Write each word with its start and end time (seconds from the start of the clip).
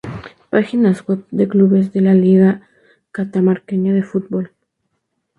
Páginas 0.49 1.03
Web 1.07 1.25
de 1.29 1.47
Clubes 1.47 1.93
de 1.93 2.01
la 2.01 2.15
Liga 2.15 2.67
Catamarqueña 3.11 3.93
de 3.93 4.01
Fútbol 4.01 4.51